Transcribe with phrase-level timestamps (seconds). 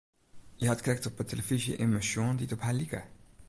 [0.59, 3.01] Hja hat krekt op 'e telefyzje immen sjoen dy't op har like.